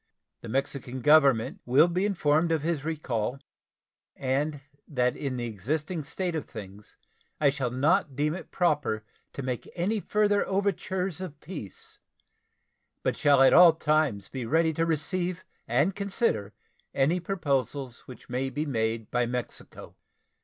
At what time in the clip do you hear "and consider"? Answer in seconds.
15.67-16.53